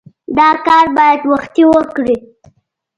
دا 0.37 0.49
کار 0.65 0.85
باید 0.97 1.21
وختي 1.31 1.63
وکړې. 1.67 2.15